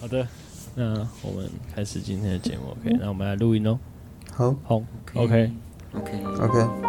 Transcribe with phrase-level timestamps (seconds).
[0.00, 0.26] 好的，
[0.76, 2.70] 那我们开始今天的节目。
[2.70, 3.78] OK，那我们来录音哦。
[4.32, 4.80] 好，好
[5.14, 6.88] ，OK，OK，OK。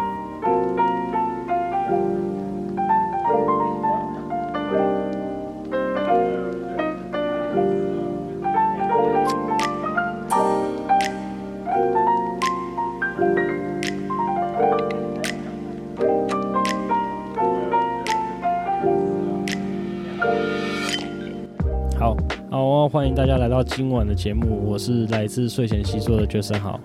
[22.92, 26.80] 欢迎大家来到今晚的节目，我是来自睡前习作的 Jason 好，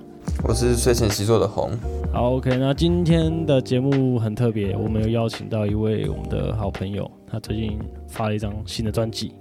[0.48, 1.72] 我是睡前习作的红。
[2.14, 9.34] 好，OK，那今天的节目很特别，我们有邀请到一位我们的好朋友，他最近发了一张新的专辑。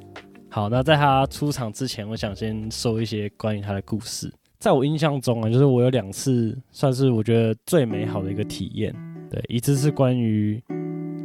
[0.49, 4.33] 好，那在他出场之前，我想先说一些关于他的故事。
[4.59, 8.95] 在我印象中啊，就是我有两次算是我觉得最美好的一个体验，
[9.31, 10.63] 对，一次是关于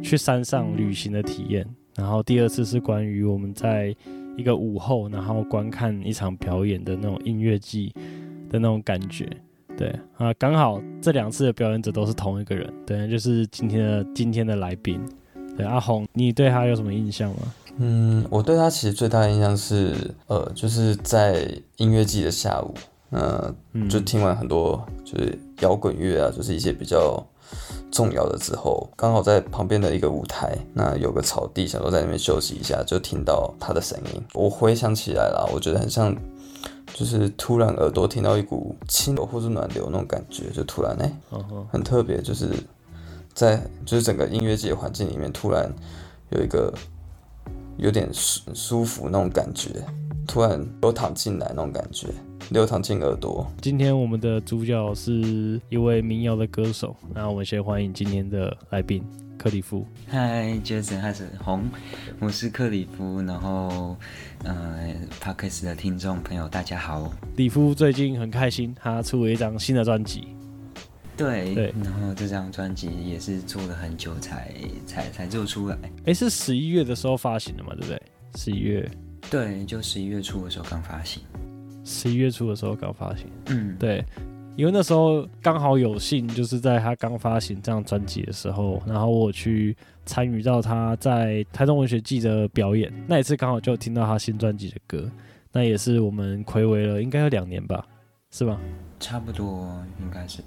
[0.02, 3.96] 去山上旅行的体验，然后第二次是关于我们在。
[4.36, 7.92] 一个午后，然后观看一场表演的那种音乐季
[8.48, 9.28] 的那种感觉，
[9.76, 15.00] 对啊，刚好这两次的表演者都是同一个人，对，就是今天的今天的来宾，
[15.56, 17.54] 对，阿红，你对他有什么印象吗？
[17.78, 19.94] 嗯，我对他其实最大的印象是，
[20.26, 22.74] 呃，就是在音乐季的下午，
[23.10, 23.54] 呃，
[23.88, 27.24] 就听完很多就是摇滚乐啊，就是一些比较。
[27.90, 34.22] 重要的之后，刚好在旁边的一个舞台，那有个草地，想说在那边休息一下，就听到他的声音。
[34.34, 36.14] 我回想起来了，我觉得很像，
[36.94, 41.38] 就是突然耳朵听到一股清流或是暖流那种感觉，就突然哎、欸，
[41.70, 42.48] 很特别，就是
[43.34, 45.68] 在就是整个音乐节环境里面，突然
[46.30, 46.72] 有一个
[47.76, 49.84] 有点舒舒服那种感觉，
[50.26, 52.08] 突然有躺进来那种感觉。
[52.50, 53.46] 流淌进耳朵。
[53.60, 59.04] 今天我们的主角是一位民谣的歌手，那我们先欢迎今天的来宾
[59.38, 59.86] 克里夫。
[60.08, 61.62] 嗨，Jason，还是红，
[62.18, 63.22] 我是克里夫。
[63.22, 63.96] 然后，
[64.42, 64.92] 呃
[65.22, 67.12] ，Podcast 的听众朋友大家好。
[67.36, 70.26] 里夫最近很开心，他出了一张新的专辑。
[71.16, 74.52] 对对，然后这张专辑也是做了很久才
[74.86, 75.78] 才才做出来。
[76.06, 77.74] 哎，是十一月的时候发行的嘛？
[77.76, 78.02] 对不对？
[78.34, 78.90] 十一月。
[79.30, 81.22] 对，就十一月初的时候刚发行。
[81.84, 84.04] 十一月初的时候刚发行，嗯，对，
[84.56, 95.10] 因为那时候刚好有幸，就是在他刚发行这张专辑的时候，然后我去参与到他在台中文学季的表演，那一次刚好就听到他新专辑的歌，
[95.52, 97.84] 那也是我们暌违了应该有两年吧，
[98.30, 98.60] 是吧？
[98.98, 100.42] 差不多应该是。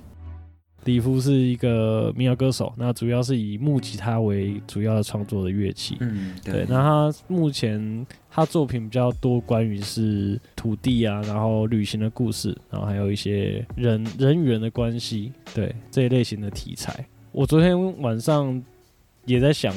[0.86, 5.98] 里夫是一个民谣歌手，那主要是以木吉他为主要的创作的乐器。
[6.00, 6.54] 嗯，对。
[6.54, 17.06] 对，那他目前他作品比较多关于是土地啊，然后旅行的故事，然后还有一些人人与人的关系，对这一类型的题材。
[17.32, 18.62] 我昨天晚上
[19.26, 19.74] 也在想，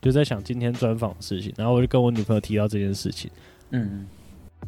[0.00, 3.30] 就在想今天专访的事情，然后我就跟我女朋友提到这件事情。
[3.70, 4.06] 嗯。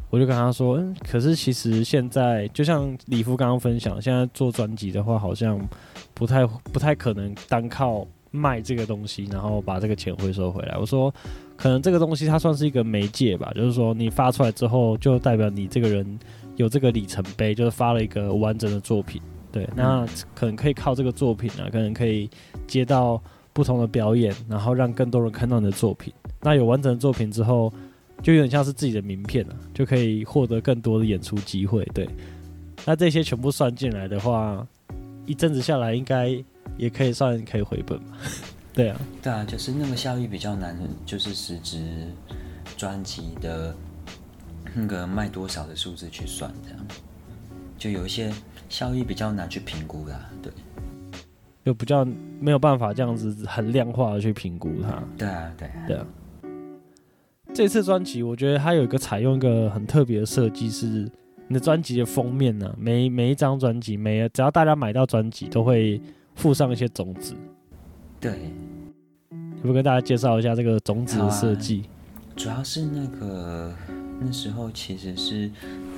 [0.09, 5.59] 我就跟他说，嗯，可是其实现在就像李夫刚刚分享，现在做专辑的话，好像
[6.13, 10.75] 不太不太可能单靠卖这个东西，然后把这个钱回收回来。
[10.77, 11.13] 我说，
[11.55, 16.19] 可能这个东西它算是一个媒介吧，就是说你发出来之后，就代表你这个人
[16.55, 19.21] 有这个里程碑，就是发了一个完整的作品。
[19.51, 22.29] 对，那可能可以靠这个作品啊，可能可以
[22.65, 23.21] 接到
[23.53, 26.11] 不同的表演，然后让更多人看到你的作品。
[26.41, 27.71] 那有完整的作品之后。
[28.21, 31.83] 就有点像是自己的名片了，就可以获得更多的演出机会。
[31.93, 32.07] 对，
[32.85, 34.67] 那这些全部算进来的话，
[35.25, 36.29] 一阵子下来应该
[36.77, 38.17] 也可以算可以回本嘛。
[38.73, 41.81] 对啊，对啊，就是那个效益比较难，就是实质
[42.77, 43.75] 专辑的
[44.73, 46.79] 那个卖多少的数字去算这样，
[47.77, 48.31] 就有一些
[48.69, 50.29] 效益比较难去评估啦。
[50.41, 50.51] 对，
[51.65, 52.05] 就比较
[52.39, 55.03] 没有办法这样子很量化的去评估它。
[55.17, 56.05] 对啊，对啊，对啊。
[57.53, 60.85] 这次专辑，我觉得它有一个采用一个很特别的设计，是
[61.47, 62.75] 你的专辑的封面呢、啊。
[62.77, 66.01] 每每一张专辑，每只要大家买到专辑，都会
[66.35, 67.33] 附上一些种子。
[68.19, 68.31] 对，
[69.61, 71.83] 可不跟大家介绍一下这个种子的设计？
[72.35, 73.73] 主要是那个
[74.21, 75.51] 那时候其实是，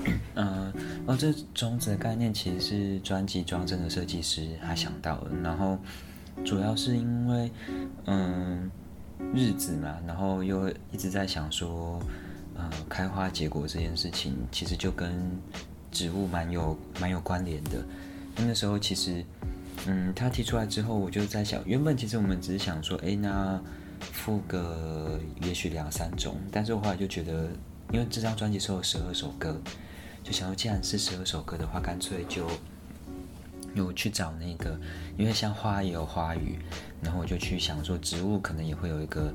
[0.06, 0.74] 嗯、 呃，
[1.06, 5.77] 哦，这种子的概念其实是专辑装帧的设计师他想到的，然后
[6.44, 7.51] 主要是因为，
[8.06, 8.71] 嗯。
[9.33, 12.01] 日子嘛，然后又一直在想说，
[12.56, 15.09] 呃，开花结果这件事情，其实就跟
[15.91, 17.83] 植物蛮有蛮有关联的。
[18.35, 19.23] 那时候其实，
[19.85, 23.62] 嗯，他提出来之后，我就在想，原本其实我们只是想说，哎，那
[24.00, 27.50] 附个也许两三种，但是我后来就觉得，
[27.91, 29.59] 因为这张专辑是有十二首歌，
[30.23, 32.47] 就想说，既然是十二首歌的话，干脆就。
[33.73, 34.79] 有去找那个，
[35.18, 36.59] 因为像花也有花语，
[37.01, 39.33] 然后我就去想说，植物可能也会有一个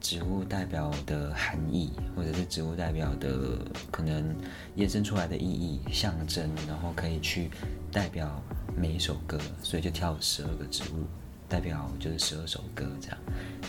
[0.00, 3.58] 植物代表的含义，或者是植物代表的
[3.90, 4.34] 可能
[4.76, 7.50] 衍生出来的意义、象征，然后可以去
[7.92, 8.42] 代表
[8.76, 11.04] 每一首歌，所以就挑了十二个植物，
[11.48, 13.18] 代表就是十二首歌这样。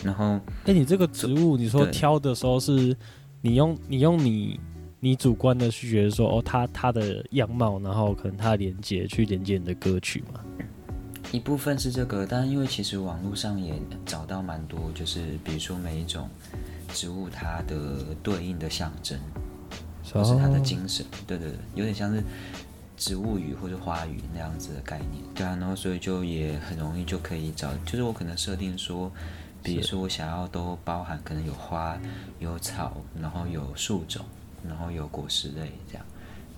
[0.04, 2.96] 然后，哎、欸，你这个植物，你说挑的时候是
[3.42, 4.58] 你用你用你
[5.02, 10.40] 你主观的去觉得说，哦，他他的样貌，然后可能他的连接去连接你的歌曲嘛？
[11.32, 13.74] 一部分是这个，但因为其实网络上也
[14.04, 16.28] 找到蛮多，就是比如说每一种
[16.92, 19.18] 植物它的对应的象征，
[20.12, 22.22] 或是它的精神，对对对，有点像是
[22.98, 29.10] 植物语或者花语那样子的概念，对啊，然后所以就也很容易就可以找，就是我可能设定说，
[29.62, 31.98] 比如说我想要都包含，可能有花、
[32.38, 34.22] 有草，然后有树种，
[34.68, 36.04] 然后有果实类这样，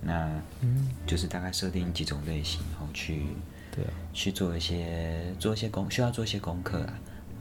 [0.00, 3.26] 那嗯，就是大概设定几种类型，然后去。
[3.74, 6.92] 对啊，去做一些做一些功，需要做一些功课啊，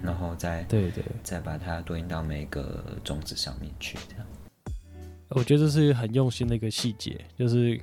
[0.02, 4.26] 然后再对对，再把它对应到每个种子上面去，这样。
[5.28, 7.78] 我觉得这是很用心的一个细节，就是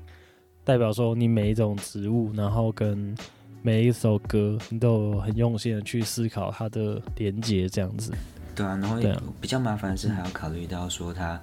[0.65, 3.15] 代表说你每一种植物，然后跟
[3.61, 8.15] 每一首歌，你都有很用心的去思考它的连接，这样子。
[8.55, 8.99] 对啊，然后
[9.43, 11.39] 比较麻烦的是还要考虑到说它，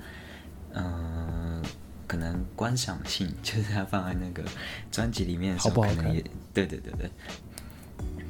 [0.75, 0.83] 嗯。
[0.83, 1.61] 呃
[2.07, 4.43] 可能观赏性 就是它放在那个
[4.91, 6.23] 专辑里面的时候，可能也
[6.53, 7.09] 对对对对，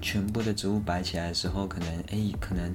[0.02, 2.74] 全部的植物摆起来的时候，可能哎、欸，可能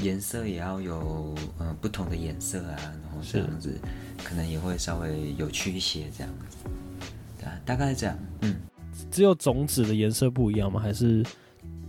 [0.00, 3.78] 颜色也要有呃不同的颜色啊，然后这样子
[4.24, 6.56] 可能也会稍微有趣一些这样子，
[7.38, 8.56] 对啊，大概是这样，嗯，
[9.10, 10.80] 只有种子的颜色不一样吗？
[10.80, 11.22] 还是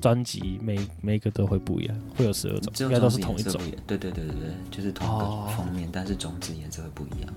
[0.01, 1.99] 专辑每每个都会不一样？
[2.15, 7.33] 会有十二种，应该都是同一种，对对对对对，就是同一个封面，哦、但是种子颜色会不一样。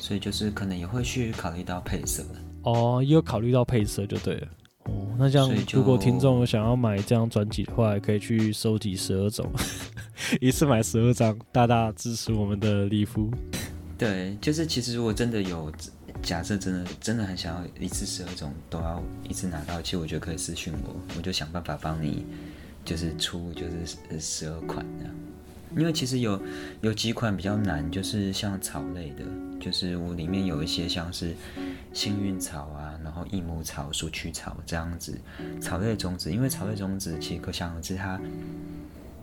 [0.00, 2.22] 所以就是可能也会去考虑到配色
[2.62, 4.48] 哦，也有考虑到配色就对了
[4.84, 4.92] 哦。
[5.18, 9.50] 那这样如果听众想要买这张专辑的话，也可以去收集十二种，
[10.40, 13.30] 一次买十二张，大大支持我们的礼服。
[13.96, 15.72] 对，就是其实如果真的有
[16.22, 22.24] 假设，真的真的很想要一次十二种都要一次拿到，其实我觉得可以私信我，我就想办法帮你，
[22.84, 25.14] 就是出就是十二款这样。
[25.76, 26.40] 因为其实有
[26.80, 29.24] 有几款比较难，就是像草类的，
[29.60, 31.34] 就是我里面有一些像是
[31.92, 35.18] 幸运草啊，然后益母草、鼠曲草这样子
[35.60, 36.32] 草类种子。
[36.32, 38.18] 因为草类种子其实可想而知，它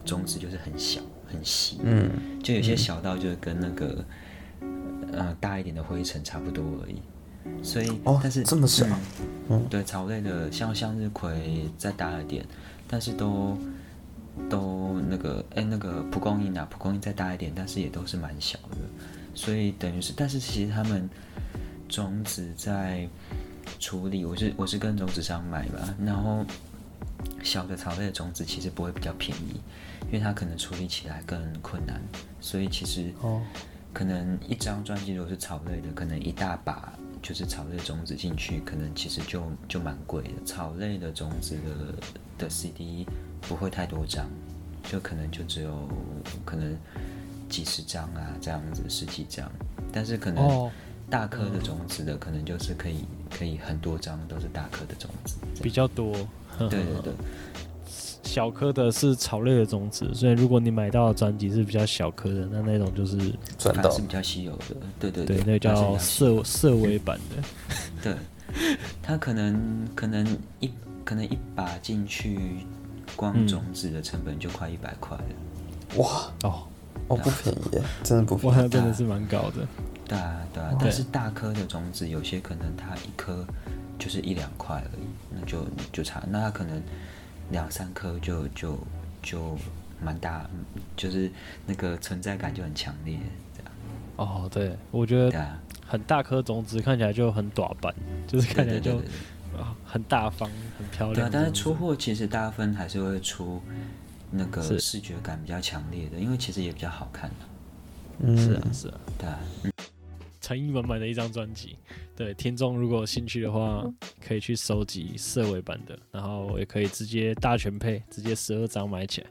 [0.05, 2.11] 种子就是很小很细，嗯，
[2.43, 4.05] 就有些小到就是跟那个
[5.15, 7.01] 呃大一点的灰尘差不多而已。
[7.63, 8.85] 所以，哦，但是这么小，
[9.49, 12.45] 嗯，对，草类的像向日葵再大一点，
[12.87, 13.57] 但是都。
[14.49, 18.75] 都那个哎，那个蒲公英啊，蒲公英再大一点，但是也都是蛮小的，
[19.33, 21.09] 所以等于是，但是其实他们
[21.87, 23.07] 种子在
[23.79, 26.45] 处理，我是我是跟种子商买嘛，然后
[27.41, 29.61] 小的草类的种子其实不会比较便宜，
[30.07, 32.01] 因为它可能处理起来更困难，
[32.41, 33.41] 所以其实哦，
[33.95, 43.07] 可能一张专辑如果是草类的，可能一大把就是草类种子进去，可能其实就就蛮贵的，草类的种子的的 CD。
[43.47, 44.27] 不会太多张，
[44.81, 45.87] 就可能就只有
[46.43, 46.75] 可能
[47.47, 49.47] 几十张啊，这样子十几张，
[49.93, 50.71] 但是可能
[51.11, 56.11] 大颗的种子的可能就是可以可以很多张都是大颗的种子，比较多。
[56.57, 57.13] 对 对对，
[58.35, 64.75] 小颗的是草类的种子，所以如果你买到的专辑是比较小颗的，那那种就是赚到是比较稀有的。
[64.99, 67.41] 对对对，对，那叫色色微版的。
[68.03, 68.15] 对，
[69.01, 70.27] 它可能可能
[70.59, 70.69] 一
[71.05, 72.37] 可能一把进去。
[73.15, 75.23] 光种子的成本就快一百块了，
[75.97, 76.05] 哇
[76.43, 76.63] 哦
[77.07, 79.65] 哦，不便宜耶，真的不便宜，哇，真的是蛮高的。
[80.05, 83.45] 对啊对啊，但是大颗的种子有些可能它一颗
[83.97, 86.81] 就是一两块而已，那就就差，那它可能
[87.51, 88.77] 两三颗就就
[89.21, 89.57] 就
[90.01, 90.49] 蛮大，
[90.95, 91.31] 就是
[91.65, 93.17] 那个存在感就很强烈，
[93.55, 93.71] 这样。
[94.17, 97.93] 哦，对，我觉得很大颗种子看起来就很短板，
[98.27, 98.91] 就是看起来就。
[98.91, 99.15] 对对对对对
[99.85, 101.29] 很大方，很漂亮。
[101.29, 103.61] 对，但是出货其实大部分还是会出
[104.31, 107.35] 那个视觉感比较强烈的，因为其实也比较好看的。
[108.19, 109.39] 嗯，是啊，是啊，对啊。
[110.45, 111.75] 诚意满满的一张专辑，
[112.15, 113.83] 对听众如果有兴趣的话，
[114.21, 119.27] 可以去收集色违版的，然后也可以直接大全配，直接十二张买起来。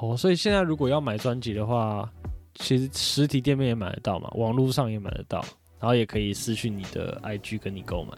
[0.00, 2.10] 哦，所以现在如果要买专辑的话，
[2.54, 5.44] 其实实体店面也买得到嘛，网络上也买得到，
[5.78, 8.16] 然后也可以私讯你的 IG 跟你购买。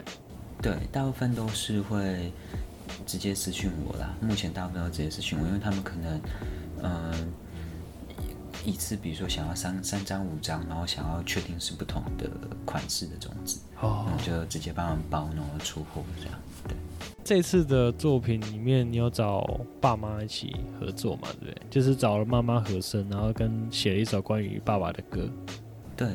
[0.62, 2.33] 对，大部分都是会
[3.04, 4.14] 直接私讯我啦。
[4.21, 6.21] 目前大部分都直接私讯我，因为他们可能，
[6.85, 7.33] 嗯、
[8.65, 12.29] 一次比如说想要三三张五张，然后想要确定是不同的
[12.65, 16.35] 款式的种子，哦，然后就直接帮他们包，然后出货这样。
[16.67, 16.77] 对，
[17.25, 21.29] 这次的作品里面，你有找爸妈一起合作嘛？
[21.41, 21.57] 对不对？
[21.71, 25.29] 就是找了妈妈和声，然后跟写了一首关于爸爸的歌。
[25.97, 26.09] 对，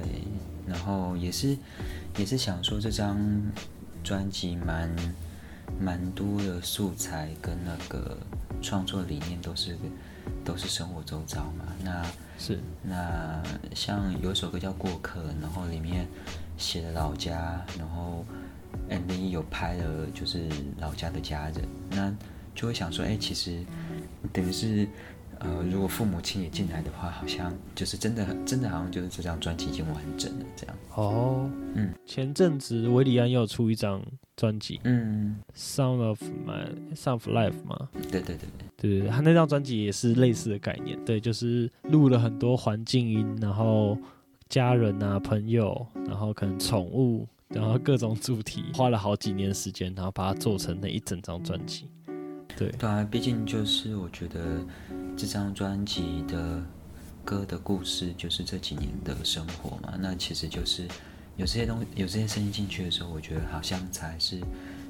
[0.68, 1.58] 然后也是
[2.18, 3.18] 也是想说这张
[4.04, 4.94] 专辑蛮
[5.80, 8.18] 蛮多的素材跟那个
[8.62, 9.78] 创作理念都是
[10.44, 11.66] 都是生活周遭嘛。
[11.84, 12.06] 那
[12.38, 13.42] 是那
[13.76, 16.08] 像有一首歌叫《过客》，然后里面
[16.58, 18.26] 写了老家，然后
[18.90, 20.50] MV 有拍了就是
[20.80, 22.14] 老家的家人，那
[22.56, 23.64] 就会想说，哎，其实
[24.32, 24.88] 等于是。
[25.44, 30.76] 呃，如果父母亲也进来的话，好像就是真的，真的好像就是这张专辑已经完整了这样。
[30.96, 34.02] 哦，嗯，前阵子韦里安又有出一张
[34.38, 38.48] 专辑，嗯，Sound of My Sound of Life 嘛，对对对对
[38.78, 43.98] 对对，他那张专辑也是类似的概念，对，就是录了很多环境音，然后
[44.48, 51.88] 家人啊、朋友，然后可能宠物，然后各种主题，花了好几年时间，然后把它做成那一整张专辑。
[52.70, 54.40] 对对啊，毕竟就是我觉得
[55.18, 56.64] 这张专辑的
[57.26, 59.94] 歌的故事，就是这几年的生活嘛。
[60.00, 60.84] 那其实就是
[61.36, 64.40] 有这些东西，有这些声音进去的时候，我觉得好像才是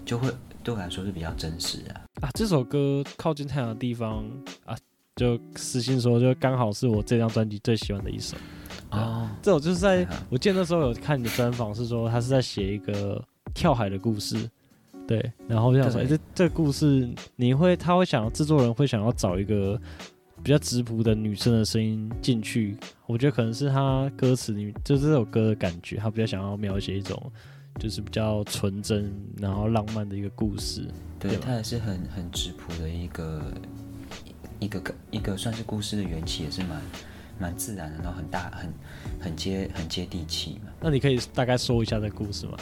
[0.06, 0.30] 就会
[0.64, 2.02] 对我来说是比较真实啊。
[2.22, 4.26] 啊，这首歌靠近太阳的地方
[4.66, 4.78] 啊，
[5.16, 8.38] 就私信说，就刚好是我这张专辑最喜欢的一首。
[8.92, 14.50] 哦，这首就是在我记得那时候有看你的专访，是说他是在写一个跳海的故事。
[15.06, 19.80] 对，然后我想说，哎，这这个故事，你会，他会想，制作人会想要找一个
[20.42, 22.78] 比较质朴的女生的声音进去。
[23.06, 27.32] 我觉得可能是他歌词里面，就这首歌的感觉，他比较想要描写一种，
[27.80, 30.88] 就是比较纯真，然后浪漫的一个故事。
[31.20, 33.54] 对，对他也是很很质朴的一个
[34.60, 36.82] 一个一个算是故事的缘起，也是蛮
[37.40, 38.74] 蛮自然的，然后很大很
[39.20, 40.72] 很接很接地气嘛。
[40.80, 42.58] 那你可以大概说一下这个故事吗？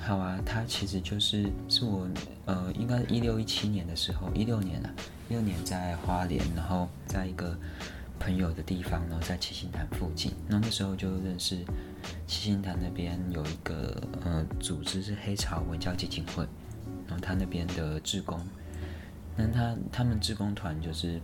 [0.00, 2.08] 好啊，他其实就是是我，
[2.46, 4.90] 呃，应该是一六一七年的时候，一六年啊，
[5.28, 7.54] 一六年在花莲，然后在一个
[8.18, 11.58] 朋友的地方，然后在七星潭附近，然后那时候就认识
[12.26, 16.46] 七星潭那边有一个呃组织是黑潮文教基金会，
[17.06, 18.40] 然后他那边的志工，
[19.36, 21.20] 那他他们志工团就是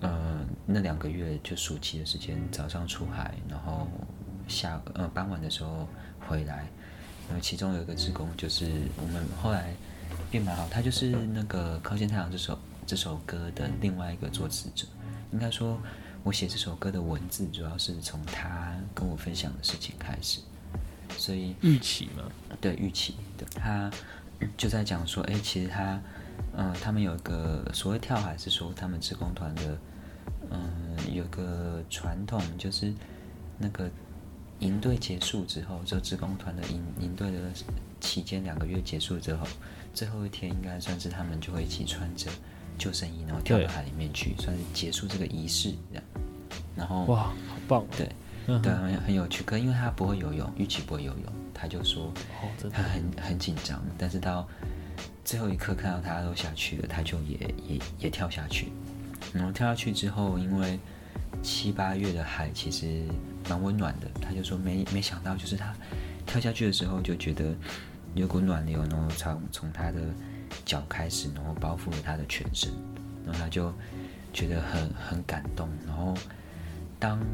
[0.00, 3.86] 呃那两个月就暑期的时间，早上出海，然后
[4.46, 5.86] 下呃傍晚的时候
[6.26, 6.70] 回来。
[7.30, 9.74] 呃，其中有一个职工，就是我们后来
[10.30, 14.86] 变蛮好，他就是那个《靠近太阳》这首这首歌的另外一个作词者。
[15.30, 15.78] 应该说，
[16.22, 20.40] 我写这首歌的文字主要是从他跟我分享的事情开始。
[21.18, 22.24] 所以玉琪嘛，
[22.62, 23.90] 对玉琪，对，他
[24.56, 26.00] 就在讲说，哎，其实他，
[26.56, 29.78] 嗯、呃，他们有一个所谓跳海，是说他们职工团的，
[30.50, 32.90] 嗯、呃，有个传统，就是
[33.58, 33.90] 那个。
[34.60, 37.38] 营队结束之后，就志工团的营营队的
[38.00, 39.46] 期间两个月结束之后，
[39.94, 42.30] 最后一天应该算是他们就会一起穿着
[42.76, 46.04] 救生衣，然后跳到海里面去，算是结束这个仪式这样。
[46.76, 47.34] 然后哇，好
[47.66, 47.84] 棒！
[47.96, 48.08] 对，
[48.46, 49.42] 嗯、 对，很很有趣。
[49.44, 52.12] 可因为他不会游泳，玉琪不会游泳，他就说
[52.72, 54.46] 他很很紧张，但是到
[55.24, 57.36] 最后一刻看到他都下去了，他就也
[57.66, 58.72] 也也跳下去。
[59.32, 60.78] 然后跳下去之后，因为
[61.42, 63.04] 七八月的海其实
[63.48, 65.72] 蛮温暖的，他就说没没想到，就是他
[66.26, 67.54] 跳下去的时候就觉得
[68.14, 70.00] 有股暖流，然后从从他的
[70.64, 72.72] 脚开始，然后包覆了他的全身，
[73.24, 73.72] 然后他就
[74.32, 75.68] 觉得很很感动。
[75.86, 76.12] 然后
[76.98, 77.24] 当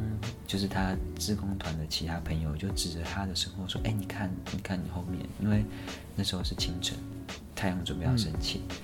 [0.46, 5.64] 就是他志工团的其他朋友就指着他的身后说：“哎，你看，你看你后面，因为
[6.14, 6.96] 那时候是清晨，
[7.56, 8.60] 太阳准备要升起。
[8.68, 8.76] 嗯”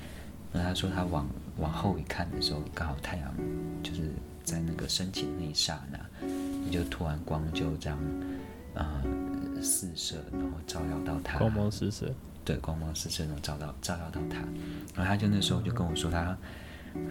[0.55, 1.29] 然后他说他往
[1.59, 3.35] 往后一看的时候，刚好太阳
[3.83, 4.11] 就是。
[4.51, 7.97] 在那个升起的那一刹那，你就突然光就这样，
[8.75, 11.39] 呃，四射，然后照耀到他。
[11.39, 12.13] 光芒四射。
[12.45, 14.39] 对，光芒四射，然后照到照耀到他。
[14.97, 16.37] 然后他就那时候就跟我说，他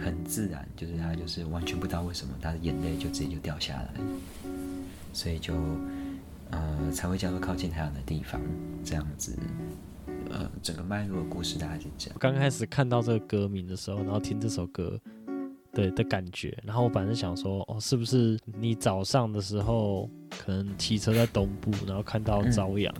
[0.04, 3.94] 很自然，就是他就是完全不知道为什么他的眼泪就直接就掉下来，
[5.14, 5.54] 所以就
[6.50, 8.42] 呃才会叫做靠近太阳的地方
[8.84, 9.38] 这样子。
[10.30, 12.16] 呃，整个脉络的故事大概是这样。
[12.16, 15.00] 我刚开始看到这个歌名的时候，然后听这首歌。
[15.72, 22.94] 对的感觉，然后我本来想说，哦，是不是你早上的时候可能骑车在东部，然后看到朝阳，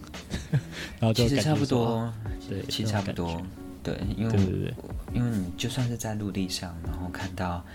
[0.52, 0.60] 嗯、
[1.02, 2.14] 然后就其实差不多，
[2.48, 3.42] 对，其实差不多，
[3.82, 4.74] 对，因为对对对，
[5.14, 7.66] 因为你就算是在陆地上，然后看到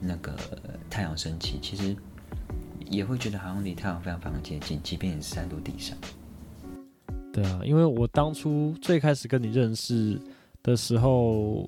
[0.00, 0.36] 那个
[0.88, 1.96] 太阳升起，其实
[2.88, 5.96] 也会觉得好像离太阳非常非常接近，即便你是在陆地上。
[7.32, 10.18] 对啊，因为我当初最开始跟你认识
[10.62, 11.66] 的时候。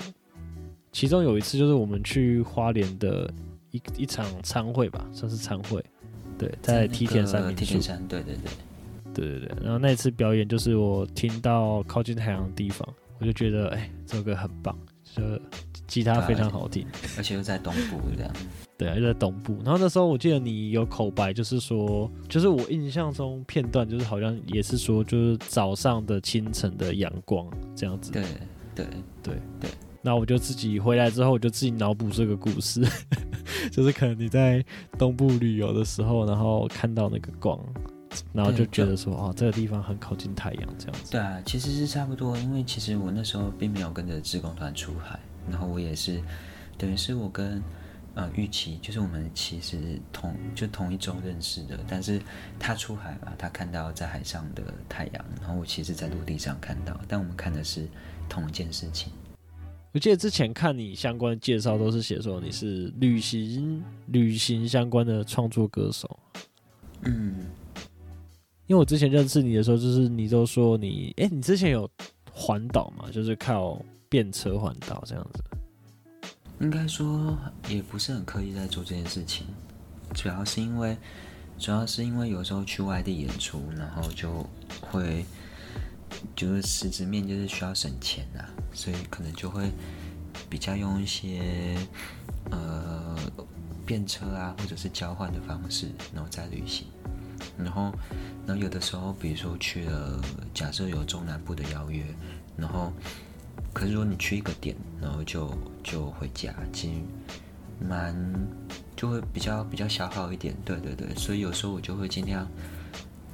[0.99, 3.33] 其中有一次就是我们去花莲的
[3.71, 5.81] 一一场餐会吧，算是餐会，
[6.37, 8.51] 对，在梯田山，梯田山，对对对，
[9.15, 9.57] 对对对。
[9.63, 12.85] 然后那一次表演就是我听到靠近太阳的地方，
[13.21, 15.23] 我就觉得哎，这首歌很棒，就
[15.87, 16.85] 吉他非常好听，
[17.17, 18.33] 而且又在东部这样。
[18.77, 19.57] 对啊，又在东部。
[19.65, 28.11] 然后那时候我记得你有口白，就是说，就是我印象中片段，就是好像也是说，就是早上的清晨的阳光这样子。
[28.11, 28.25] 对
[28.75, 28.85] 对
[29.23, 29.71] 对对。
[30.09, 32.83] 那我就自己回来之后，我就自己脑补这个故事，
[33.71, 34.65] 就是可能你在
[34.97, 37.61] 东部旅游的时候，然后看到那个光，
[38.33, 41.13] 然后就觉得说，哦，这个地方很靠近太阳这样子。
[41.13, 46.23] 对啊，其实是差不多，因为其实我那时候并没有跟着志工团出海，然后我也是，
[46.79, 47.63] 等于是我跟。
[48.15, 52.21] 呃，玉琪就是我们其实同就同一周认识的，但是
[52.59, 57.87] 他出海吧，他看到在海上的太阳，然后我其实在陆地上看到，但我们看的是
[58.29, 59.13] 同一件事情。
[59.93, 66.19] 我记得之前看你相关介绍都是写说你是旅行旅行相关的创作歌手。
[67.03, 67.47] 嗯，
[68.67, 71.91] 因为我之前认识你的时候，就是你都说你，哎，你之前有
[72.31, 73.11] 环岛嘛？
[73.11, 75.43] 就是靠便车环岛这样子。
[76.61, 79.47] 应该说也不是很刻意在做这件事情，
[80.13, 80.97] 主要是因为，
[81.57, 84.45] 主要是因为有时候去外地演出，然后就
[84.81, 85.25] 会
[86.35, 89.71] 就是实质面就是需要省钱啊，所以可能就会
[90.49, 91.77] 比较用一些
[92.51, 93.17] 呃
[93.87, 96.87] 便车啊，或者是交换的方式，然后再旅行，
[97.57, 97.93] 然后
[98.47, 100.21] 然后有的时候，比如说去了，
[100.55, 102.05] 假设有中南部的邀约，
[102.57, 102.93] 然后。
[103.75, 107.01] 可是如果你去一个点，然后就就回家，其实
[107.87, 108.17] 蛮
[108.97, 112.49] 就会比较比较消耗一点，对对对，所以有时候我就会尽量，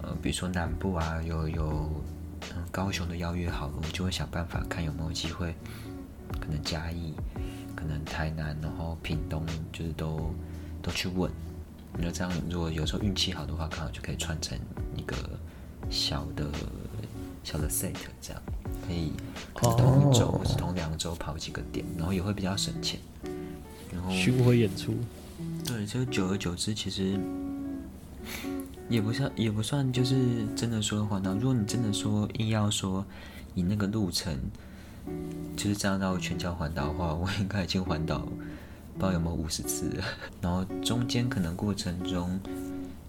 [0.03, 2.05] 呃，比如说南部啊，有有
[2.71, 5.55] 高雄的邀约好了，我就会想办法看有没有机会，
[6.41, 7.15] 可能嘉义，
[7.75, 10.35] 可能台南，然后屏东，就是都
[10.83, 11.31] 都去问，
[11.99, 14.59] 那这样如果有时候运气好的话，刚好就可以串成
[14.97, 15.17] 一个
[15.91, 16.47] 小的
[17.43, 18.43] 小的 set 这样。
[18.87, 19.13] 可以
[19.55, 23.01] 同一周或是同两周跑几个点，然后也会比较省钱。
[23.91, 24.95] 然后巡回演出，
[25.65, 27.19] 对，就久而久之，其实
[28.89, 31.35] 也不算也不算，就是真的说环岛。
[31.35, 33.05] 如果你真的说硬要说
[33.55, 34.39] 以那个路程
[35.57, 39.91] 就是这样绕全球环岛的话，我应该已经环岛不知道有没有五十次。
[40.41, 42.41] 然后中间可能过程中。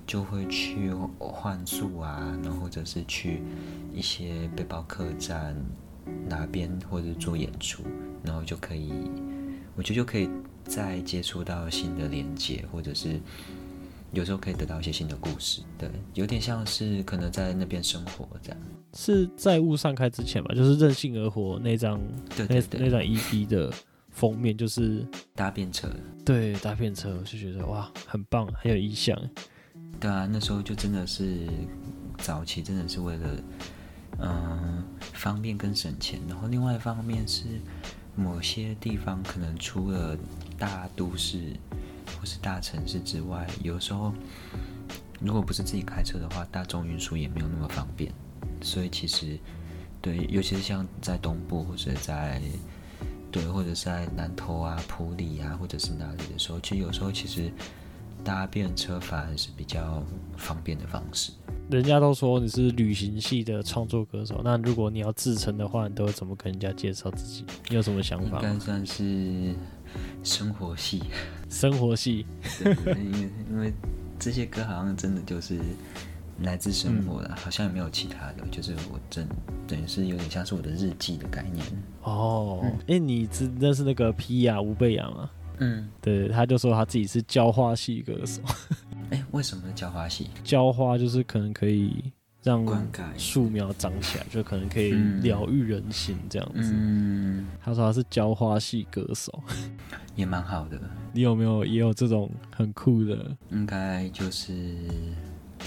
[0.08, 3.41] 就会去换宿啊，然后或者是去
[3.91, 5.56] 一些背包客栈
[6.30, 7.82] 那边，或者做演出，
[8.21, 8.93] 然后就可以，
[9.76, 10.30] 我觉得就可以
[10.63, 13.19] 再接触到新的连接，或者是
[14.15, 15.62] 有时候可以得到一些新的故事。
[15.78, 18.58] 对，有点像是可能在那边生活这样。
[18.93, 22.01] 是在雾散开之前吧，就是任性而活那张，
[22.36, 23.71] 对对对，那那张 EP 的
[24.10, 25.89] 封面就是搭便车，
[26.23, 29.19] 对，搭便车，我就觉得哇，很棒，很有意象。
[29.99, 31.45] 对啊，那时候就真的是
[32.17, 33.28] 早期，真的是为了
[34.19, 36.21] 嗯、呃、方便跟省钱。
[36.30, 37.43] 然后另外一方面是
[38.15, 40.17] 某些地方可能出了
[40.58, 41.54] 大都市
[42.25, 44.11] 或是大城市之外，有时候
[45.19, 48.11] 如果不是自己开车的话，大众运输也没有那么方便。
[48.61, 49.38] 所以其实
[50.01, 52.41] 对，尤其是像在东部或者在
[53.31, 57.51] 对，或者是在南投啊、埔里啊，或者是哪里的时候，其实有时候其实。
[58.23, 60.03] 搭便车反而是比较
[60.35, 61.31] 方便的方式。
[61.69, 67.45] 人家都说你是旅行系的创作歌手，那如果你要自称的话，你都会怎么跟人家介绍自己？
[67.69, 68.38] 你有什么想法？
[68.38, 69.53] 应该算是
[70.23, 71.03] 生活系。
[71.49, 72.25] 生活系，
[72.63, 73.73] 因为因为
[74.19, 75.60] 这些歌好像真的就是
[76.41, 79.27] 来自生活的，嗯、好像也没有其他的，就是我真
[79.67, 81.65] 等于是有点像是我的日记的概念。
[82.03, 85.29] 哦，哎、嗯欸，你知认识那个皮亚吴贝亚吗？
[85.60, 88.41] 嗯，对，他就说他自己是浇花系歌手。
[89.12, 90.29] 哎，为什么浇花系？
[90.43, 92.12] 浇花就是可能可以
[92.45, 92.63] 让
[93.17, 96.71] 树苗长起来，就可能可以疗愈人心这样子。
[96.73, 99.43] 嗯，他说他是浇花系歌手，
[100.15, 100.79] 也蛮好的。
[101.12, 103.36] 你有没有也有这种很酷的？
[103.49, 104.77] 应该就是。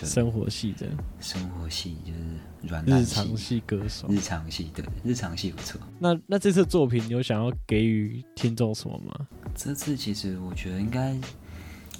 [0.04, 0.86] 生活系的，
[1.18, 5.80] 生活系就是软日常系歌手，日常系对，日常系不错。
[5.98, 9.26] 那那这次作品你有想要给予听众什么吗？
[9.56, 11.18] 这次其实我觉得应该，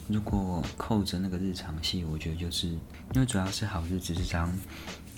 [0.09, 4.53] 如果扣着那个日常戏，我觉得就是因为主要是好日子这张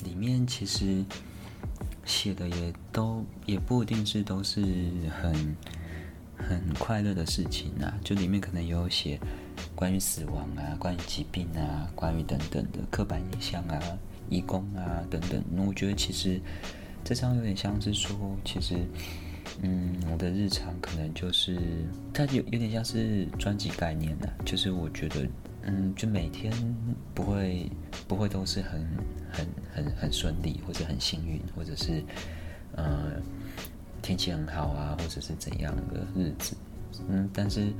[0.04, 1.04] 里面其实
[2.04, 4.62] 写的也都也不一定是都是
[5.20, 5.56] 很
[6.36, 9.18] 很快乐的事情啊，就里面可能有写。
[9.74, 13.78] 关于死亡啊，关于疾病啊，关于等等的刻板印象啊，
[14.30, 16.40] 义工啊等等，那我觉得其实
[17.04, 18.76] 这张有点像是说，其实，
[19.62, 21.58] 嗯，我的日常可能就是
[22.14, 25.26] 它有有点像是专辑概念的，就是我觉得，
[25.62, 26.52] 嗯，就每天
[27.14, 27.70] 不会
[28.08, 28.86] 不会都是很
[29.30, 32.02] 很很很顺利，或者很幸运，或者是
[32.76, 33.12] 呃
[34.00, 36.56] 天气很好啊，或者是怎样的日子，
[37.08, 37.72] 嗯，但是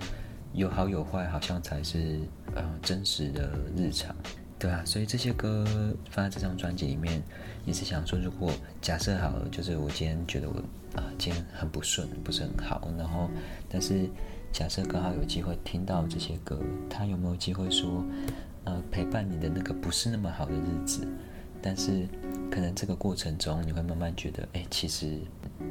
[0.53, 2.19] 有好有坏，好像才是
[2.55, 4.15] 呃真实的日常，
[4.59, 5.65] 对啊，所以这些歌
[6.11, 7.23] 放在这张专辑里面，
[7.65, 8.53] 也是想说，如果
[8.83, 10.63] 假设好了，就是我今天觉得我
[10.97, 13.29] 啊、今天很不顺，不是很好，然后
[13.69, 14.09] 但是
[14.53, 18.05] 假设刚好有机会听到这些歌，他有没有机会说，
[18.65, 21.07] 呃，陪伴你的那个不是那么好的日子？
[21.63, 22.09] 但是，
[22.51, 25.19] 可能这个过程中，你会慢慢觉得，哎，其实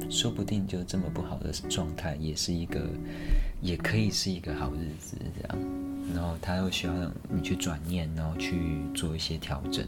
[0.08, 2.88] 说不定就这么不好的状态，也是一个，
[3.60, 5.58] 也可以是一个好日子，这样。
[6.14, 6.94] 然后他又需要
[7.28, 9.84] 你去转念，然后去做一些调整，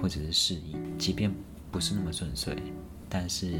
[0.00, 1.30] 或者是适应，即便
[1.70, 2.56] 不是那么顺遂，
[3.14, 3.52] 但是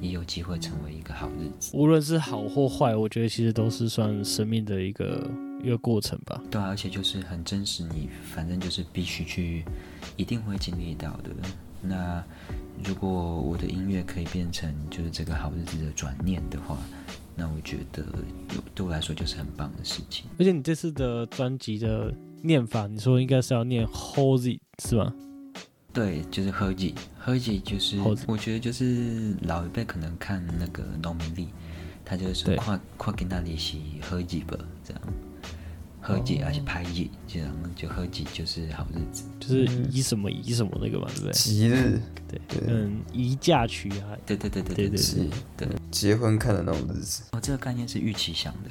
[0.00, 1.76] 也有机会成为一个好日子。
[1.76, 5.30] 无论是好或坏，我觉得其实都是算生命的一个。
[5.62, 9.64] 一个过程吧，对啊，而且就是很真实，你反正就是必须去，
[10.14, 11.30] 一定会经历到的。
[11.80, 12.22] 那
[12.84, 13.08] 如果
[13.40, 16.76] 我的音乐可以变成就是这个好日子的转念的话，
[17.34, 18.04] 那我觉得
[18.74, 20.26] 对我来说就是很棒的事情。
[20.38, 25.14] 而且你这次的专辑的念法，你说应该是要念 Hozi 是吗？
[25.94, 31.48] 对，就是 Hozi，Hozi 就是我觉得就是老一辈可能看那个农民历，
[32.04, 35.00] 他就是跨跨给那里是 Hozi 吧，这样。
[36.06, 41.32] 和解而且拍节，这样就和解就是好日子，就是以什么以什么那个嘛，对不对？
[41.32, 47.22] 吉日，对，嗯，宜嫁娶啊，对对对对对对对，结婚看的那种日子。
[47.32, 48.70] 哦，这个概念是玉琪想的，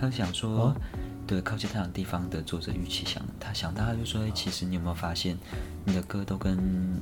[0.00, 0.74] 他想说，
[1.24, 5.38] 对，靠近太阳地方的作者玉琪想，他想到他就说，其实你有没有发现，
[5.84, 7.00] 你的歌都跟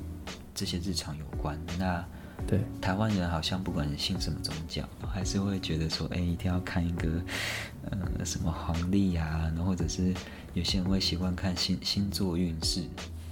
[0.54, 1.59] 这些日常有关？
[1.78, 2.04] 那
[2.46, 7.09] 对，台湾人好像不管信什么宗教，还是会觉得说，哎，一定要看一个，
[7.90, 10.14] 呃，什么黄历啊，然后或者是
[10.54, 12.85] 有些人会习惯看星星座运势，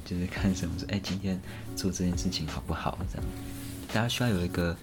[0.05, 1.41] 就是看什么说，哎，今天
[1.77, 2.99] 做这件事情好不好？
[3.13, 3.27] 这样，
[3.89, 4.77] 大家需要有一个，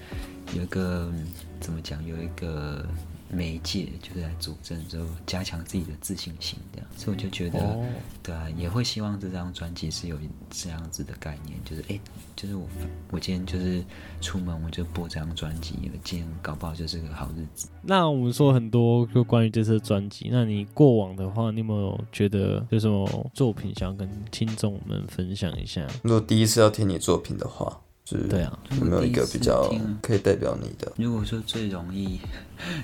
[0.55, 1.11] 有一个
[1.59, 2.85] 怎么讲，有一个。
[3.29, 7.85] 媒介就是来佐证，之后加强自己的自信心，这样，所以我就觉得，哦、
[8.21, 10.17] 对啊，也会希望这张专辑是有
[10.49, 11.99] 这样子的概念，就是，哎，
[12.35, 12.67] 就是我，
[13.11, 13.83] 我今天就是
[14.21, 17.67] 出门我就播这张专辑，今天搞不好就是个好日子。
[17.81, 25.85] 那我们说很多就关于这次专辑，那你过往的话，你有没有觉得有什么作品想要跟听众们分享一下？
[26.03, 27.81] 如果第一次要听你作品的话。
[28.29, 29.67] 对啊，有没有一个比较
[29.99, 30.91] 可以代表你的？
[30.95, 32.19] 如果说最容易、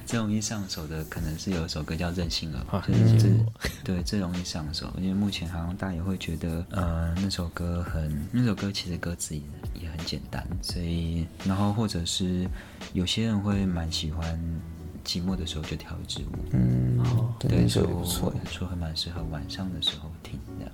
[0.03, 2.79] 最容易上手的，可能是有一首歌叫《任性而活》，
[3.13, 3.45] 就是、嗯、
[3.83, 4.91] 对最容易上手。
[4.97, 9.41] 因为目前好像大家也会觉得，呃，那首歌很，那首歌其实歌词也
[9.83, 12.49] 也很简单，所以然后或者是
[12.93, 14.39] 有些人会蛮喜欢
[15.05, 16.97] 寂寞的时候就跳一支舞，嗯，
[17.37, 18.33] 对，所以我说
[18.67, 20.71] 还蛮适合晚上的时候听这样。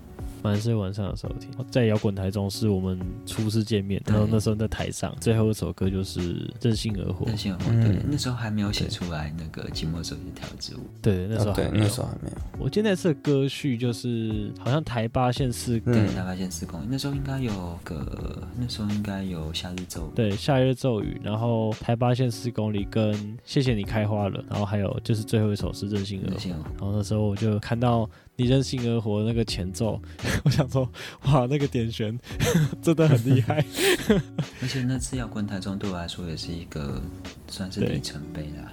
[0.47, 6.19] 反正晚上的时候听，在摇滚台中是我们初次见面，然后那时候在台上，最后一首歌就是
[6.62, 7.25] 《任性而活》。
[7.27, 10.79] 任性而活，对，那时候还没有写出来那个寂寞的时候就跳支舞。
[11.01, 12.38] 对，那时候还没有，那时候还没有。
[12.57, 16.86] 我记得那次的歌序就是好像台八线四，对，台八线四公里。
[16.89, 20.12] 那时候应该有个，那时候应该有夏日咒语。
[20.15, 26.49] 对，夏日咒语，然后台八线四公里跟谢谢你开花了，然后还有就是最后一首是任性而活。
[26.49, 28.10] 然后那时候我就看到。
[28.39, 30.00] 你任性而活那个前奏，
[30.45, 30.88] 我想说，
[31.26, 32.17] 哇，那个点旋
[32.84, 33.65] 真的很厉害。
[34.62, 37.02] 而且那次要滚台中对我来说也是一个
[37.47, 38.71] 算是里程碑啦，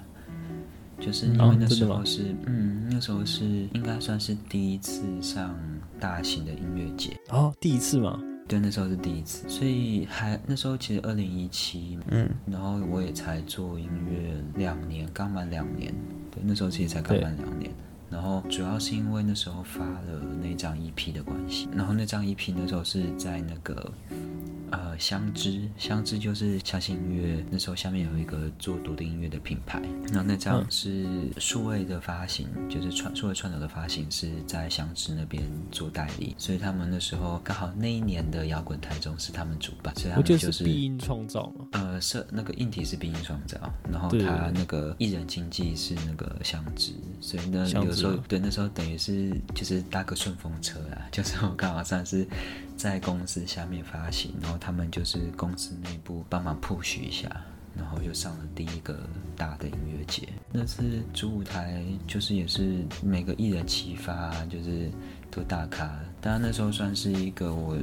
[1.01, 5.59] 就是因为那时候是，嗯，嗯，那时候是应该算是第一次上
[5.99, 7.19] 大型的音乐节。
[7.31, 8.21] 哦，第一次嘛？
[8.47, 15.91] 对，那时候是第一次，所以还那时候其实二零一七，嗯，然后我也才做音乐两年，刚满两年，
[16.31, 17.71] 对，那时候其实才刚满两年。
[18.15, 23.93] 然后主要是因为那时候发了那张 EP 的关系，然后那张 EP 那时候是在那个。
[24.75, 27.45] 呃，相知，相知就是相信音乐。
[27.49, 31.07] 那时候下面有一个做独立音乐的品牌，然后那张是
[31.39, 41.69] 数位的发行，嗯、就是串数位串流的发行是在相知那边做代理，所以他们那时候刚好那一年的摇滚台中是他们主办，所以他们就是必音创造嘛。
[41.71, 43.57] 呃，是那个硬体是必音创造，
[43.89, 52.27] 然后他那个艺人经纪是那个相知，所以呢有时候对那时候等于是就是搭个顺风车啊，就是我刚好算是。
[52.77, 57.29] 在公司下面发行，然后他们就是公司内部帮忙 push 一下，
[57.77, 58.99] 然后就上了第一个
[59.37, 60.29] 大的音乐节。
[60.53, 64.91] 那次主舞台就是也是每个艺人齐发，就是
[65.31, 65.99] 都大咖。
[66.21, 67.77] 当然那时候算是一个我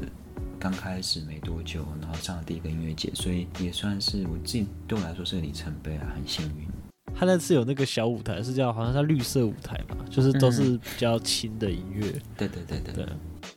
[0.60, 6.68] 刚开始没多久，然后上了第一个音乐节，所以也算是我自己对我来说是个里程碑啊，很幸运。
[7.16, 12.02] 他那次有那个小舞台，是叫好像叫绿色舞台吧，就是都是比较轻的音乐。
[12.38, 12.94] 对对对对。
[12.94, 13.06] 对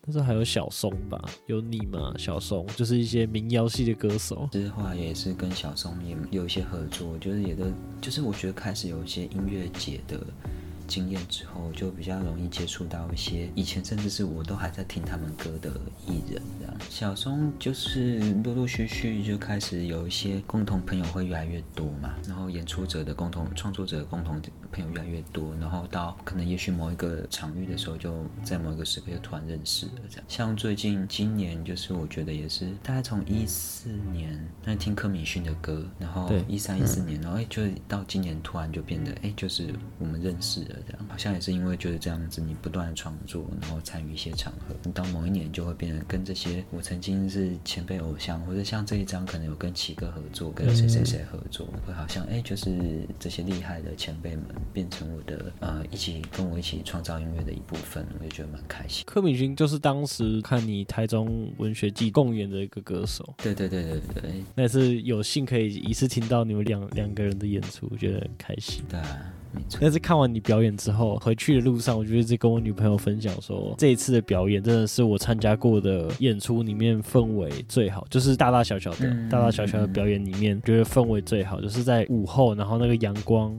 [0.06, 2.14] 那时候还有小松吧，有你嘛？
[2.18, 4.46] 小松就是一些民谣系的歌手。
[4.52, 7.64] 之后也是跟小松也有一些合作，就是也都
[8.02, 10.20] 就是我觉得开始有一些音乐节的。
[10.86, 15.70] 经验之后，就比较容易接触到一些以前甚至是我都还在听他们歌的
[16.06, 16.74] 艺人，这样。
[16.88, 24.40] 小松就是陆陆续续就开始有一些共同朋友会越来越多嘛，然后演出者的共同创作者的共同
[24.72, 30.24] 朋友越来越多，然后到可能也许某一个场域的时候，就在某一个时刻就突然认识了这样。
[30.28, 40.76] 像最近今年，就是我觉得也是大概从一四年那听柯敏勋的歌，然后一三一四年，然后哎，就到今年突然就变得哎，就是我们认识了。
[40.86, 59.04] 这样好像也是因为就是这样子，你不断的创作，然后参与一些场合，你到某一年就会变成跟这些我曾经是前辈偶像，或者像这一张可能有跟奇哥合作，跟谁谁谁合作，会好像哎，就是这些厉害的前辈们变成我的呃一起跟我一起创造音乐的一部分，我也觉得蛮开心。
[59.06, 68.84] 柯敏君就是当时看你台中文学季共演的一个歌手，对对对对对，那是有幸可以一次听到你们两两个人的演出，我觉得很开心。
[68.88, 69.32] 对啊。
[69.80, 83.56] 但是看完你表演之后，回去的路上，我就一直跟我女朋友分享说，这一次的表演真的是我参加过的演出里面氛围最好，就是大大小小的、大大小小的表演里面，觉得氛围最好，就是在午后，然后那个阳光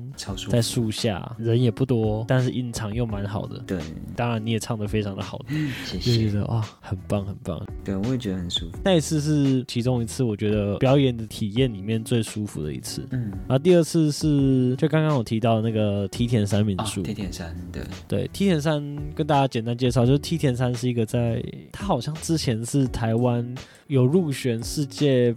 [0.49, 3.59] 在树下，人也不多，但是音场又蛮好的。
[3.67, 3.79] 对，
[4.15, 5.39] 当然你也唱的非常的好，
[5.85, 6.23] 谢谢。
[6.23, 7.65] 就觉得哇，很棒很棒。
[7.83, 8.77] 对，我也觉得很舒服。
[8.83, 13.05] 那一次是其中一次，我觉得表演的体验里面最舒服的一次。
[13.11, 15.84] 嗯，然后第二次是就刚刚我提到那个。
[15.85, 17.03] 呃，梯田山民宿。
[17.03, 18.81] 梯田山，对对，梯田山
[19.13, 25.35] 跟大家简单介绍，就是梯田山是一个在，他好像之前是台湾有入选世界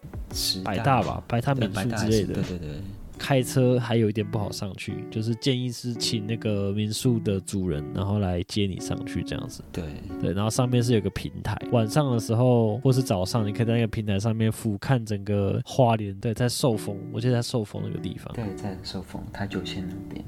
[0.64, 2.68] 百大吧，百大民宿之类的，对对对。
[3.18, 9.62] 开车还有一点不好上去，就是建议是请那个民宿的主人，然后来接你上去这样子。
[9.72, 9.84] 对
[10.20, 16.14] 对，然后上面是有个平台，晚上的时候或是早上，你可以在那个平台上面俯瞰整个花莲。
[16.20, 18.32] 对，在寿丰，我记得在寿丰那个地方。
[18.34, 20.24] 对，在寿丰台九线那边。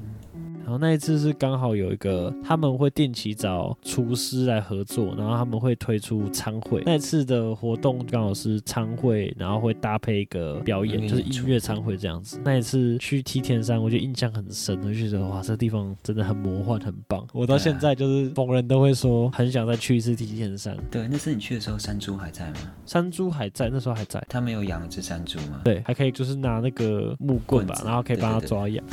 [0.61, 6.81] 然后那一次是刚好有一个，他们会定期找厨师来合作，然后他们会推出餐会。
[6.85, 12.39] 那一次的活动刚好是餐会，然后会搭配一个表演，就是音乐餐会这样子。
[12.43, 17.25] 那一次去梯田山，我就印象很深，我就觉得哇，这地方真的很魔幻，很棒。
[17.33, 20.77] 我到现在就是逢人都会说，很想再去一次梯田山。
[20.89, 22.59] 对，那次你去的时候，山猪还在吗？
[22.85, 24.23] 山猪还在，那时候还在。
[24.29, 25.61] 他们有养一只山猪吗？
[25.63, 28.83] 对，还可以就是拿那个木棍吧，然后可以帮他抓痒。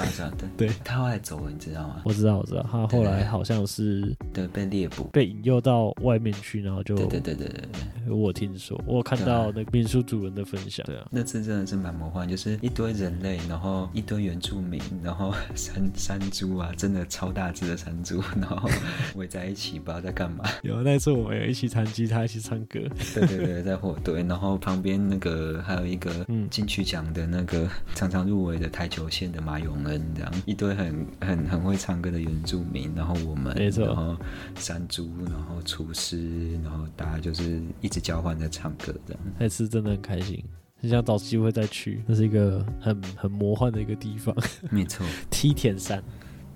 [0.57, 2.01] 对 他后来走知道吗？
[2.05, 18.69] 我知道，我知道，他后来好像是对，被猎捕，被引诱到外面去，然后就对对对对对，我听说，我看到那个民宿主人的分享，对啊，那次真的是蛮魔幻，就是一堆人类，然后一堆原住民，然后 山山猪啊，真的超大只的山猪，然后
[19.17, 20.45] 围在一起，不知道在干嘛。
[20.63, 22.81] 有那次我们有一起弹吉他，一起唱歌，
[23.15, 26.49] 对对对，在火堆， 然后旁边那个还有一个嗯。
[26.51, 34.17] 金曲奖的那个常常入围的台球线的马永恩，这样一堆很很很会唱歌的原住民，然后我们，没错，然后
[34.57, 40.45] 山猪，然后厨师，然后大家就是一直交换在唱歌，这样那次真的很开心，
[40.81, 44.35] 很想找机会再去，那是一个很很魔幻的一个地方。
[44.71, 46.03] 没错， 梯田山，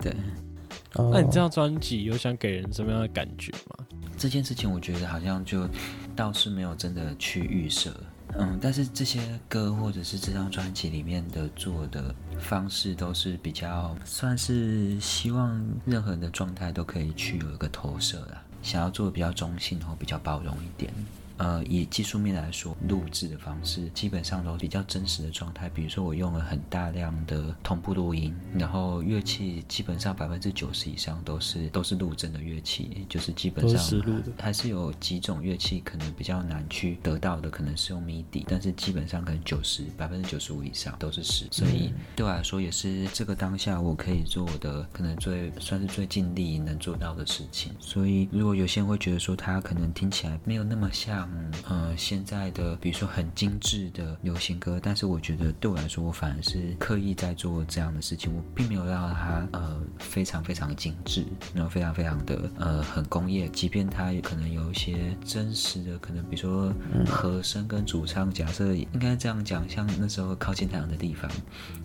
[0.00, 0.14] 对。
[0.94, 3.87] 那你这张专辑有想给人什么样的感觉吗？
[4.18, 5.66] 这件事情我觉得好像就
[6.14, 7.90] 倒是没有真的去预设。
[8.38, 20.92] 嗯，但是这些歌或者是这张专辑里面的做的方式都是比较算是希望任何人的状态都可以去有一个投射啦，想要做的比较中性或比较包容一点。
[21.38, 25.68] 呃，以技术面来说，录制的方式基本上都比较真实的状态。
[25.68, 33.81] 比如说，我用了很大量的同步录音，然后乐器基本上百分之九十以上都是都是录真的乐器，就是基本上
[34.38, 41.47] 还是有几种乐器可能比较难去得到的，可能是用 MIDI，但是基本上可能九十百分之九十五以上都是实。
[41.51, 47.73] 所以对我来说，也是这个当下我可以做的可能最算是最尽力能做到的事情。
[47.81, 51.32] 所以，如果有些人会觉得说他可能听起来没有那么像。
[51.33, 66.73] 嗯呃，现在的比如说很精致的流行歌，但是我觉得对我来说，我反而是刻意在做这样的事情，我并没有让它呃非常非常精致，然后非常非常的呃很工业，即便它可能有一些真实的，可能比如说
[67.07, 71.31] 和声跟主唱，假设应该这样讲，像那时候靠近太阳的地方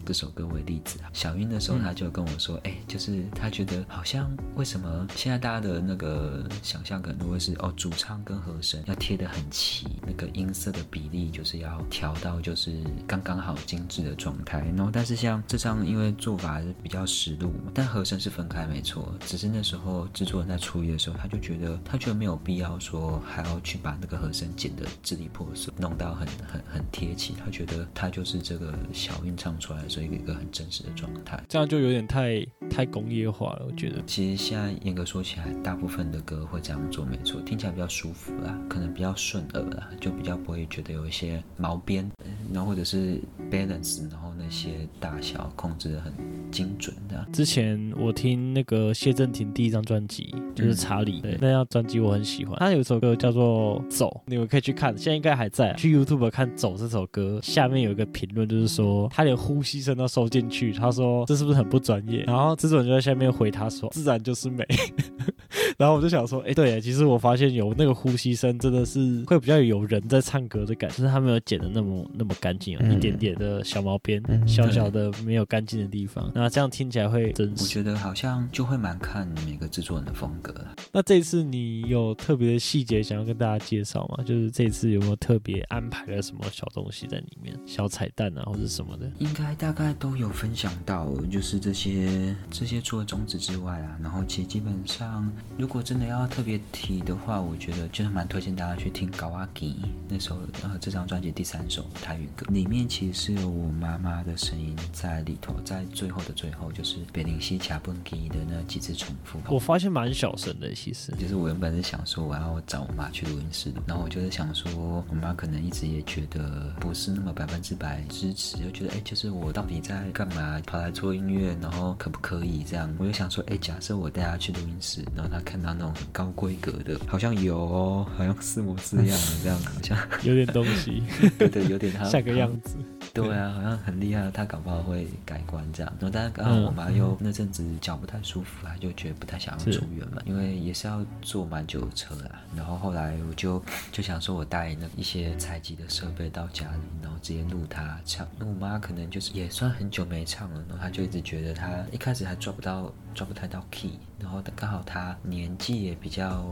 [0.08, 9.28] 这首歌为例子啊，小英的时候他就跟我说，哎、嗯，就是他觉得好像为什么现在大家的那个想象可能都会是哦主唱跟和声要贴的。
[9.28, 14.60] 很齐，那个音色的比例就是要调到就是刚刚好精致的状态。
[14.76, 27.34] 然后但是像这张，因为做法是比较实录，但和声是分开没错，只是那时候制作人在处理的时候，他就觉得他觉得没有必要说还要去把那个和声剪得支离破碎，弄到很很很贴切。
[27.44, 33.66] 他觉得他就是这个小韵唱出来的时候一个一个很真实的状态，这样就有点太太工业化了。
[33.68, 42.10] 我觉得其实现在严格说起来，大部分的歌会这样做没错，听起来比较舒服啦，可能比较顺耳啦，就比较不会觉得有一些毛边，
[42.54, 46.14] 然后或者是 balance，然后那些大小控制的很
[46.52, 47.26] 精准的。
[47.34, 62.24] 之前我听那个谢震廷第一张专辑就是查理，对，那张专辑我很喜欢，他有一首歌叫做《走》，你们可以去看，现在应该还在啊，去 YouTube 看《走》这首歌，下面有一个评论就是说他连呼吸声都收进去，他说这是不是很不专业？
[62.28, 64.66] 然后制作人就在下面回他说：“自然就是美。
[65.78, 77.64] ”然后我就想说，哎，对，其实我发现有那个呼吸声，真的是会比较有人在唱歌的感觉，就是他没有剪的那么那么干净，有一点点的小毛边，小小的没有干净的地方，那这样听起来会真实。
[77.64, 80.54] 我觉得好像就会蛮看每个制作人的风格。
[80.92, 84.24] 那这次你有特别的细节想要跟大家介绍吗？
[84.24, 89.10] 就是这次有没有特别安排了什么小东西在里面，小彩蛋啊，或者什么的？
[89.20, 95.30] 应该大概都有分享到，就是这些这些除了种子之外啊，然后其实基本上。
[95.58, 99.76] 如果真的要特别提的话，我觉得就是蛮推荐大家去听《高阿吉》
[100.08, 109.40] 那首呃这张专辑第三首台语歌，里面其实是有我妈妈的声音在里头，在最后的最后就是北林西卡蹦吉的那几次重复。
[109.50, 122.94] 我发现蛮小声的，其实就是我原本是想说我要找我妈去录音室录，然后我就是想说我妈可能一直也觉得不是那么百分之百支持，就觉得哎，就是我到底在干嘛，跑来做音乐，然后可不可以这样？
[123.00, 125.42] 我就想说哎，假设我带他去录音室，然后他。
[125.48, 131.02] 看到那种很高规格的，好像有哦，好像是模是样的这样，好像有点东西，
[131.40, 132.76] 对对，有点他 像个样子。
[133.24, 135.92] 对啊，好像很厉害，他搞不好会改观这样。
[136.00, 142.42] 然后，但是刚好我妈又那阵子脚不太舒服啊，就觉得不太想要出远门，因为也是要坐蛮久的车啦。
[142.56, 148.28] 然后后来我就就想说，我带那一些采集的设备到家里，然后直接录他唱。
[148.38, 153.98] 那我妈可能就是也算很久没唱了，然后她就一直觉得她一开始还抓不到，抓不太到 key。
[154.20, 156.46] 然后刚好他年纪也比较，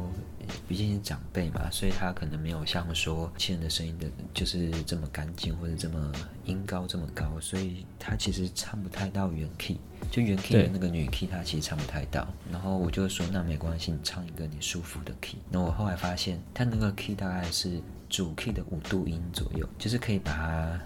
[0.67, 6.11] 毕竟是长辈嘛，所以他可能没有像说亲人的声音的，就是这么干净或者这么
[6.45, 9.77] 音高这么高，所以他其实唱不太到原 key，
[10.09, 12.27] 就原 key 的那个女 key，他其实唱不太到。
[12.51, 15.37] 然后我就说那没关系，你唱一个你舒服的 key。
[15.51, 20.79] 那我后来发现，他那个 key 大概是主 key 的五度音左右，就是可以把它。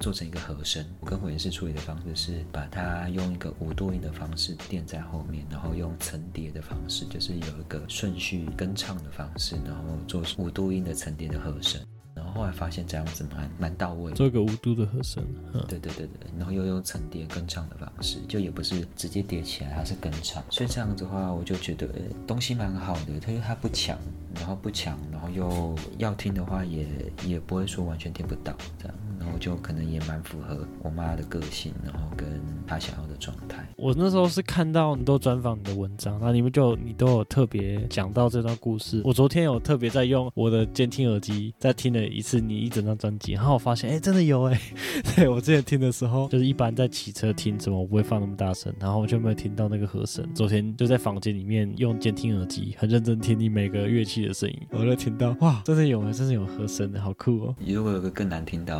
[0.00, 11.80] 做成一个和声，我跟混音师处理的方式是把它用一个五度音的方式垫在后面，然后用层叠的方式，就是有一个顺序跟唱的方式，然后做五度音的层叠的和声。
[12.14, 15.24] 然后后来发现这样子蛮蛮到位，做一个五度的和声。
[15.66, 20.42] 对对对对，然后又用层叠跟唱的方式，就也不是直接叠起来，它是跟唱。
[20.48, 21.88] 所以这样子的话，我就觉得
[22.24, 23.98] 东西蛮好的，它因为它不强，
[24.36, 26.86] 然后不强，然后又要听的话也
[27.26, 28.96] 也不会说完全听不到这样。
[29.24, 32.28] 然后就可能也蛮符合我妈的个性，然后跟
[32.66, 33.66] 她想要的状态。
[33.76, 39.00] 我那时候是看到你都专访你的文章，然后你们就你都有特别讲到这段故事。
[39.04, 44.60] 我昨天有特别在用我的监听耳机再听了一次你一整张专辑，然后我发现哎，真的有哎。
[45.16, 50.28] 对，我之前听的时候，就是一般在骑车听，怎么我不会放那么大声，然后我就没有听到那个和声。
[50.34, 57.56] 昨天就在房间里面用监听耳机，很认真听你每个乐器的声音，我就听到哇，真的有哎，真的有和声的，好酷哦。
[57.66, 58.74] 如果有个更难听到。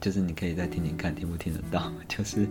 [0.00, 1.90] 就是你可以再听听看，听不听得到？
[2.08, 2.46] 就是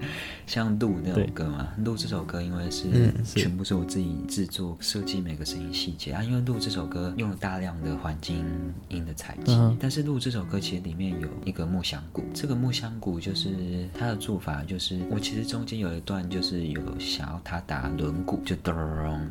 [0.47, 8.43] 像《录》那首歌嘛，《录》这首歌因为是全部是我自己制作设计每个声音细节啊，因为《录》这首歌用了大量的环境
[8.87, 18.73] 音的采集，嗯、但是《录》这首歌其实里面有一个木箱鼓，这个木箱鼓就是它的做法就是，我其实中间有一段就是有想要它打轮鼓，就咚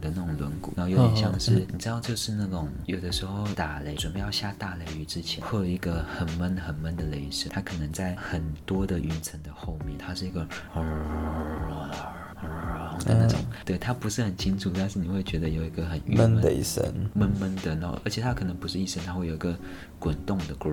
[0.00, 7.88] 的那种轮鼓，然后有点像是、嗯、你知道，就是那种有的时候打雷准备要下大雷雨之前，会有一个很闷很闷的雷声，它可能。
[7.98, 10.46] 在很多的云层的后面，它是一个。
[13.04, 16.82] 的那种，对，它不是很清楚，但是你会觉得有一个很郁闷的一声，
[17.14, 19.56] 闷闷的，然后而且它可能不是一声，它会有一个
[19.98, 20.68] 滚动的咕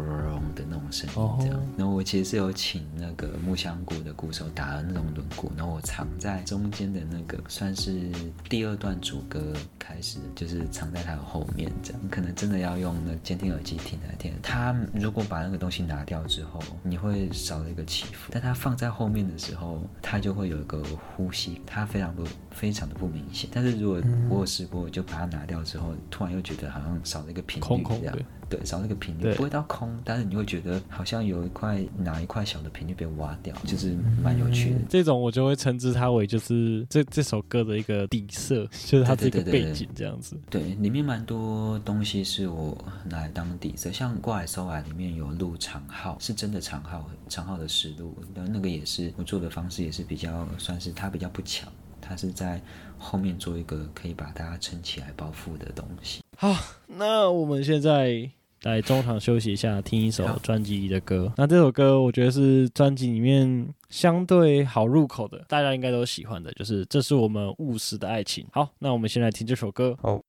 [0.55, 1.59] 的那种声音，这样。
[1.77, 8.09] 然后我其实是有请那个木香鼓的鼓手打了那种轮鼓，然后我藏在中间的那个算是
[8.49, 12.01] 第二段主歌开始，就是藏在它的后面，这样。
[12.09, 14.33] 可能真的要用那监听耳机听来听。
[14.41, 20.83] 它如果把那个东西拿掉之后，你会少了一个起伏，但它放在后面的时候，它就会有一个
[21.15, 22.25] 呼吸，他非常多。
[22.55, 23.49] 非常的不明显。
[23.53, 28.17] 但是如果我有试过，就把它拿掉之后，突然又觉得好像少了一个频率，空空的，
[28.49, 34.79] 对，少了一个频率，不会到空，但是你会觉得好像有一块哪一块小的频率被挖掉，就是蛮有趣的。
[34.87, 40.39] 这种我就会称之它为就是这这首歌的一个底色，就是它这个背景这样子。
[40.49, 51.67] 对，里面蛮多东西是我拿来当底色，像过来搜来里面有录长号，是真的长号，长号的实录，然后那个也是我做的方式也是比较算是它比较不强，
[52.07, 52.61] 它是在
[52.97, 56.21] 后面做一个可以把大家撑起来包覆的东西。
[56.37, 56.53] 好，
[56.87, 58.29] 那我们现在
[58.63, 61.31] 来中场休息一下，听一首专辑里的歌。
[61.37, 68.45] 那这首歌我觉得是专辑里面相对好入口的，大家应该都喜欢的，就是这是我们务实的爱情。
[68.51, 69.97] 好，那我们先来听这首歌。
[70.01, 70.21] 好。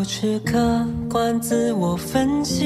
[0.00, 0.56] 保持客
[1.10, 2.64] 观自我分析，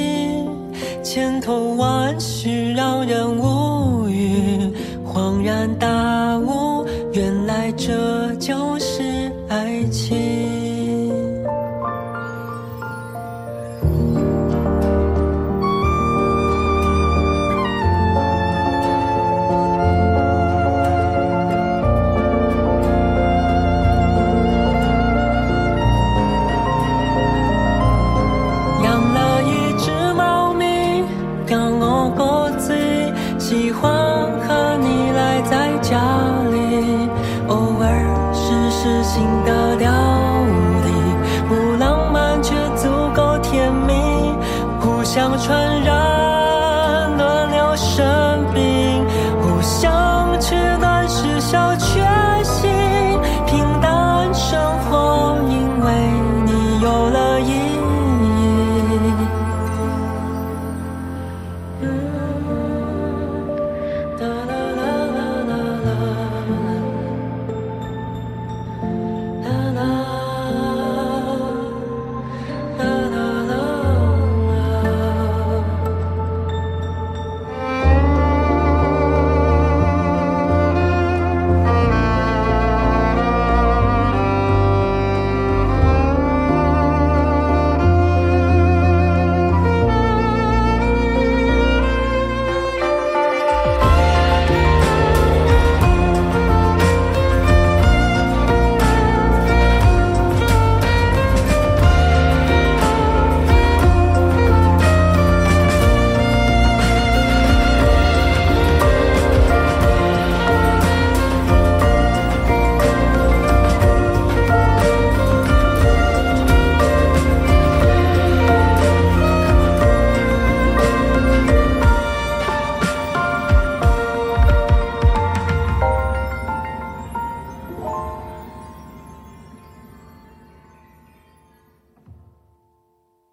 [1.03, 4.71] 千头万绪让人无语，
[5.05, 8.94] 恍然大悟，原来这就是